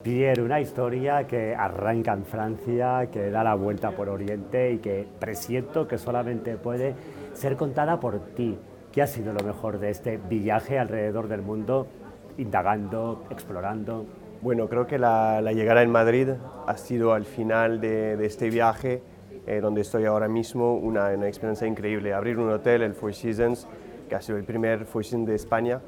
Pierre, 0.00 0.42
una 0.42 0.60
historia 0.60 1.26
que 1.26 1.56
arranca 1.56 2.12
en 2.12 2.24
Francia, 2.24 3.08
que 3.10 3.30
da 3.30 3.42
la 3.42 3.56
vuelta 3.56 3.90
por 3.90 4.08
Oriente 4.08 4.70
y 4.70 4.78
que 4.78 5.04
presiento 5.18 5.88
que 5.88 5.98
solamente 5.98 6.56
puede 6.56 6.94
ser 7.32 7.56
contada 7.56 7.98
por 7.98 8.20
ti. 8.36 8.56
¿Qué 8.92 9.02
ha 9.02 9.08
sido 9.08 9.32
lo 9.32 9.44
mejor 9.44 9.80
de 9.80 9.90
este 9.90 10.16
viaje 10.16 10.78
alrededor 10.78 11.26
del 11.26 11.42
mundo, 11.42 11.88
indagando, 12.36 13.24
explorando? 13.30 14.06
Bueno, 14.40 14.68
creo 14.68 14.86
que 14.86 14.98
la, 14.98 15.42
llegada 15.52 15.82
en 15.82 15.90
Madrid 15.90 16.28
ha 16.68 16.76
sido 16.76 17.12
al 17.12 17.24
final 17.24 17.80
de, 17.80 18.24
este 18.24 18.50
viaje, 18.50 19.02
eh, 19.48 19.58
donde 19.60 19.80
estoy 19.80 20.04
ahora 20.04 20.28
mismo, 20.28 20.76
una, 20.76 21.12
experiencia 21.26 21.66
increíble. 21.66 22.14
Abrir 22.14 22.38
un 22.38 22.50
hotel, 22.50 22.82
el 22.82 22.94
Four 22.94 23.14
Seasons, 23.14 23.66
que 24.08 24.14
ha 24.14 24.20
sido 24.20 24.38
el 24.38 24.44
primer 24.44 24.84
Four 24.84 25.04
Seasons 25.04 25.26
de 25.26 25.34
España, 25.34 25.80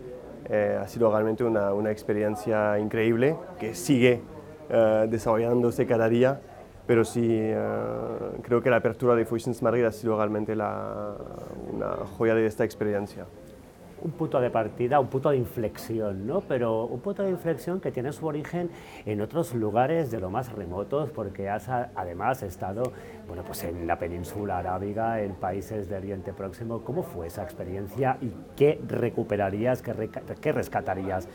eh, 0.51 0.79
ha 0.81 0.89
sido 0.89 1.11
realmente 1.11 1.45
una, 1.45 1.73
una, 1.73 1.91
experiencia 1.91 2.79
increíble 2.79 3.37
que 3.59 3.75
sigue 3.75 4.21
eh, 4.69 5.07
desarrollándose 5.09 5.87
cada 5.87 6.09
día, 6.09 6.41
pero 6.87 7.05
sí 7.05 7.25
eh, 7.31 7.55
creo 8.43 8.61
que 8.61 8.69
la 8.69 8.77
apertura 8.77 9.15
de 9.15 9.25
Fusions 9.25 9.63
Madrid 9.63 9.85
ha 9.85 9.93
sido 9.93 10.17
realmente 10.17 10.57
la, 10.57 11.15
una 11.73 11.89
joya 12.17 12.35
de 12.35 12.47
esta 12.47 12.65
experiencia 12.65 13.27
un 14.03 14.13
punto 14.13 14.41
de 14.41 14.51
partida, 14.51 15.01
un 15.01 15.09
punto 15.09 15.31
de 15.31 15.37
inflexión, 15.37 16.27
¿no? 16.27 16.41
Pero 16.41 16.87
un 16.87 17.01
punto 17.01 17.23
de 17.23 17.31
inflexión 17.31 17.81
que 17.81 17.91
tiene 17.91 18.13
su 18.13 18.27
origen 18.27 18.71
en 19.05 19.21
otros 19.21 19.55
lugares 19.55 20.11
de 20.11 20.21
lo 20.21 20.31
más 20.31 20.53
remotos, 20.53 21.11
porque 21.11 21.49
has 21.49 21.69
además 21.69 22.43
estado, 22.43 22.93
bueno, 23.27 23.43
pues 23.45 23.65
en 23.65 23.87
la 23.87 23.99
península 23.99 24.59
arábiga, 24.59 25.21
en 25.21 25.35
países 25.35 25.89
del 25.89 26.01
Oriente 26.01 26.33
Próximo. 26.33 26.83
¿Cómo 26.83 27.03
fue 27.03 27.27
esa 27.27 27.43
experiencia 27.43 28.17
y 28.21 28.33
qué 28.57 28.81
recuperarías, 28.87 29.83
qué, 29.83 30.53
rescatarías 30.53 31.29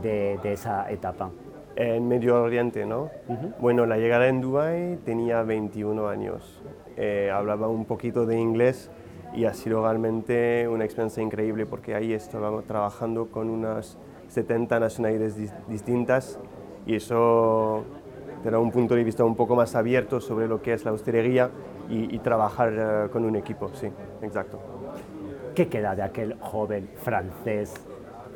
de, 0.00 0.38
esa 0.44 0.90
etapa? 0.90 1.30
En 1.74 2.06
Medio 2.06 2.42
Oriente, 2.42 2.84
¿no? 2.84 3.10
Bueno, 3.58 3.86
la 3.86 3.96
llegada 3.96 4.28
en 4.28 4.40
Dubái 4.40 4.98
tenía 5.04 5.42
21 5.42 6.08
años. 6.08 6.62
Eh, 6.96 7.30
hablaba 7.32 7.68
un 7.68 7.86
poquito 7.86 8.26
de 8.26 8.38
inglés 8.38 8.90
y 9.34 9.44
ha 9.44 9.54
sido 9.54 9.82
realmente 9.82 10.68
una 10.68 10.84
experiencia 10.84 11.22
increíble 11.22 11.66
porque 11.66 11.94
ahí 11.94 12.12
estábamos 12.12 12.64
trabajando 12.64 13.26
con 13.26 13.48
unas 13.48 13.98
70 14.28 14.80
nacionalidades 14.80 15.36
distintas 15.68 16.38
y 16.86 16.96
eso 16.96 17.84
te 18.42 18.50
da 18.50 18.58
un 18.58 18.70
punto 18.70 18.94
de 18.94 19.04
vista 19.04 19.24
un 19.24 19.36
poco 19.36 19.54
más 19.54 19.74
abierto 19.74 20.20
sobre 20.20 20.48
lo 20.48 20.60
que 20.60 20.72
es 20.72 20.84
la 20.84 20.92
hostelería 20.92 21.50
y, 21.88 22.18
trabajar 22.20 22.72
eh, 22.72 23.10
con 23.10 23.24
un 23.24 23.36
equipo, 23.36 23.70
sí, 23.74 23.88
exacto. 24.22 24.58
¿Qué 25.54 25.68
queda 25.68 25.94
de 25.94 26.02
aquel 26.02 26.36
joven 26.40 26.88
francés 26.96 27.74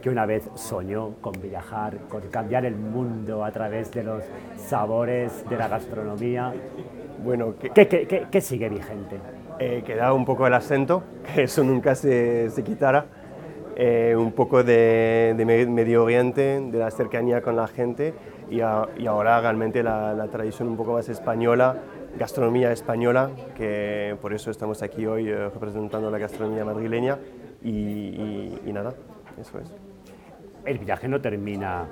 que 0.03 0.11
una 0.11 0.27
vez 0.27 0.51
soñó 0.55 1.15
con 1.23 1.33
viajar, 1.41 1.97
con 2.09 2.21
cambiar 2.29 2.67
el 2.67 2.77
mundo 2.77 3.45
a 3.45 3.51
través 3.51 3.91
de 3.93 4.03
los 4.03 4.23
sabores 4.57 5.49
de 5.49 5.57
la 5.57 5.69
gastronomía? 5.69 6.53
Bueno, 7.25 7.55
¿qué, 7.59 7.89
qué, 7.89 8.27
qué 8.31 8.41
sigue 8.43 8.69
vigente? 8.69 9.19
Eh, 9.59 9.83
quedaba 9.87 10.13
un 10.13 10.25
poco 10.25 10.47
el 10.47 10.55
acento, 10.55 11.03
que 11.35 11.45
eso 11.45 11.65
nunca 11.65 11.95
se, 11.95 12.51
se 12.51 12.63
quitara, 12.63 13.07
eh, 13.79 14.15
un 14.17 14.33
poco 14.33 14.65
de, 14.65 15.35
Medio 15.69 16.05
Oriente, 16.05 16.61
de 16.61 16.79
la 16.79 16.91
cercanía 16.91 17.43
con 17.43 17.57
la 17.57 17.67
gente 17.67 18.15
y, 18.51 18.57
y 18.57 19.07
ahora 19.07 19.41
realmente 19.41 19.83
la, 19.83 20.29
tradición 20.33 20.69
un 20.69 20.77
poco 20.77 20.95
más 20.95 21.09
española, 21.11 21.77
gastronomía 22.19 22.73
española, 22.73 23.31
que 23.55 24.17
por 24.23 24.33
eso 24.33 24.51
estamos 24.51 24.83
aquí 24.83 25.05
hoy 25.07 25.29
eh, 25.29 25.51
representando 25.51 26.11
la 26.11 26.17
gastronomía 26.17 26.65
madrileña 26.65 27.19
y, 27.63 27.69
y 28.65 28.71
nada, 28.73 28.95
eso 29.39 29.59
es. 29.59 29.75
El 30.65 30.79
viaje 30.79 31.07
no 31.07 31.21
termina 31.21 31.87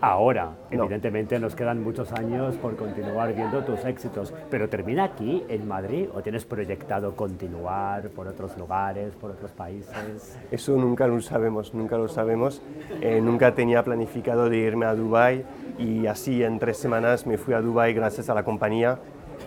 ahora. 0.00 0.56
Evidentemente 0.70 1.38
nos 1.38 1.54
quedan 1.54 1.82
muchos 1.82 2.12
años 2.12 2.56
por 2.56 2.76
continuar 2.76 3.34
viendo 3.34 3.64
tus 3.64 3.84
éxitos, 3.84 4.32
pero 4.50 4.68
¿termina 4.68 5.04
aquí, 5.04 5.44
en 5.48 5.66
Madrid, 5.66 6.08
o 6.14 6.22
tienes 6.22 6.44
proyectado 6.44 7.16
continuar 7.16 8.08
por 8.10 8.28
otros 8.28 8.56
lugares, 8.56 9.14
por 9.14 9.30
otros 9.30 9.50
países? 9.52 10.38
Eso 10.50 10.76
nunca 10.76 11.06
lo 11.06 11.20
sabemos, 11.20 11.74
nunca 11.74 11.96
lo 11.96 12.08
sabemos. 12.08 12.62
Eh, 13.00 13.20
nunca 13.20 13.54
tenía 13.54 13.82
planificado 13.82 14.48
de 14.48 14.58
irme 14.58 14.86
a 14.86 14.94
Dubái 14.94 15.44
y 15.78 16.06
así 16.06 16.42
en 16.42 16.58
tres 16.58 16.76
semanas 16.76 17.26
me 17.26 17.38
fui 17.38 17.54
a 17.54 17.60
Dubái 17.60 17.94
gracias 17.94 18.28
a 18.28 18.34
la 18.34 18.44
compañía. 18.44 18.98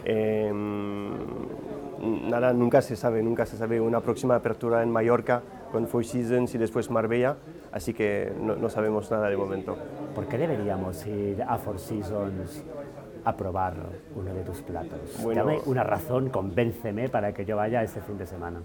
Em, 0.05 1.11
nada, 2.29 2.53
nunca 2.53 2.81
se 2.81 2.95
sabe, 2.95 3.21
nunca 3.21 3.45
se 3.45 3.57
sabe. 3.57 3.79
Una 3.79 4.01
próxima 4.01 4.35
apertura 4.35 4.83
en 4.83 4.89
Mallorca 4.89 5.41
con 5.71 5.87
Four 5.87 6.05
Seasons 6.05 6.53
y 6.53 6.57
después 6.57 6.89
Marbella, 6.89 7.37
así 7.71 7.93
que 7.93 8.31
no, 8.39 8.69
sabemos 8.69 9.09
nada 9.09 9.29
de 9.29 9.37
momento. 9.37 9.77
¿Por 10.13 10.27
qué 10.27 10.37
deberíamos 10.37 11.05
ir 11.07 11.41
a 11.43 11.57
Four 11.57 11.79
Seasons 11.79 12.63
a 13.23 13.35
probar 13.35 13.75
uno 14.15 14.33
de 14.33 14.43
tus 14.43 14.61
platos? 14.61 14.99
Dame 15.33 15.59
una 15.65 15.83
razón, 15.83 16.29
convénceme 16.29 17.09
para 17.09 17.33
que 17.33 17.45
yo 17.45 17.55
vaya 17.55 17.81
este 17.83 18.01
fin 18.01 18.17
de 18.17 18.27
semana. 18.27 18.61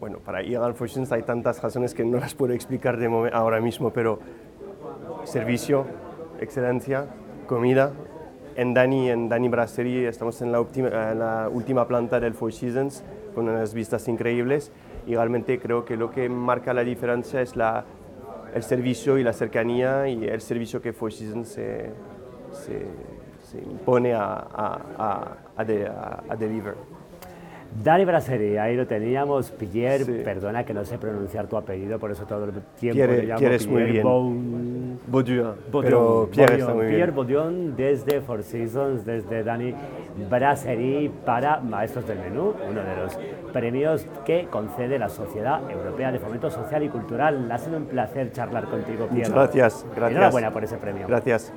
Bueno, 0.00 0.18
para 0.18 0.42
ir 0.42 0.56
a 0.56 0.72
Four 0.72 0.88
Seasons 0.88 1.12
hay 1.12 1.22
tantas 1.22 1.62
razones 1.62 1.94
que 1.94 2.04
no 2.04 2.18
las 2.18 2.34
puedo 2.34 2.52
explicar 2.52 2.96
de 2.96 3.30
ahora 3.32 3.60
mismo, 3.60 3.90
pero 3.90 4.18
servicio, 5.24 5.86
excelencia, 6.40 7.06
comida. 7.46 7.92
En 8.56 8.74
Dani, 8.74 9.10
en 9.10 9.28
Dani 9.28 9.48
Brasserie, 9.48 10.08
estamos 10.08 10.42
en 10.42 10.50
la, 10.50 10.58
en 10.58 11.18
la 11.18 11.48
última 11.50 11.86
planta 11.86 12.18
del 12.18 12.34
Four 12.34 12.52
Seasons 12.52 13.04
con 13.34 13.48
unas 13.48 13.72
vistas 13.72 14.08
increíbles 14.08 14.72
y 15.06 15.14
realmente 15.14 15.58
creo 15.58 15.84
que 15.84 15.96
lo 15.96 16.10
que 16.10 16.28
marca 16.28 16.72
la 16.74 16.84
diferencia 16.84 17.40
es 17.40 17.56
la, 17.56 17.84
el 18.54 18.62
servicio 18.62 19.18
y 19.18 19.22
la 19.22 19.32
cercanía 19.32 20.08
y 20.08 20.24
el 20.24 20.40
servicio 20.40 20.80
que 20.80 20.92
Four 20.92 21.12
Seasons 21.12 21.48
se, 21.48 21.90
se, 22.52 22.86
se 23.50 23.58
impone 23.58 24.12
a, 24.14 24.24
a, 24.24 24.80
a, 24.98 26.22
a, 26.28 26.36
deliver. 26.36 26.74
Dani 27.84 28.04
Brasserie, 28.04 28.58
ahí 28.58 28.76
lo 28.76 28.86
teníamos. 28.86 29.50
Pierre, 29.50 30.04
perdona 30.04 30.64
que 30.64 30.74
no 30.74 30.84
sé 30.84 30.98
pronunciar 30.98 31.46
tu 31.46 31.56
apellido, 31.56 31.98
por 31.98 32.10
eso 32.10 32.24
todo 32.24 32.44
el 32.44 32.52
tiempo 32.78 32.96
Pierre, 32.96 33.18
le 33.18 33.22
llamo 33.24 33.38
Pierre 33.38 33.56
es 33.56 33.66
muy 33.66 33.82
bien. 33.84 34.98
Baudion, 35.06 35.54
pero 35.70 36.28
Pierre 36.30 36.58
está 36.58 36.74
muy 36.74 36.88
Pierre 36.88 37.12
Baudion 37.12 37.76
desde 37.76 38.20
Four 38.20 38.42
Seasons, 38.42 39.04
desde 39.04 39.44
Dani 39.44 39.74
Brasserie 40.28 41.10
para 41.24 41.60
Maestros 41.60 42.06
del 42.06 42.18
Menú, 42.18 42.54
uno 42.68 42.82
de 42.82 42.96
los 42.96 43.18
premios 43.52 44.06
que 44.24 44.46
concede 44.50 44.98
la 44.98 45.08
Sociedad 45.08 45.60
Europea 45.70 46.12
de 46.12 46.18
Fomento 46.18 46.50
Social 46.50 46.82
y 46.82 46.88
Cultural. 46.88 47.50
Ha 47.50 47.58
sido 47.58 47.76
un 47.76 47.86
placer 47.86 48.32
charlar 48.32 48.64
contigo, 48.64 49.06
Pierre. 49.06 49.30
Muchas 49.30 49.32
gracias, 49.32 49.86
gracias. 49.94 50.10
Enhorabuena 50.10 50.50
por 50.50 50.64
ese 50.64 50.76
premio. 50.76 51.06
Gracias. 51.06 51.52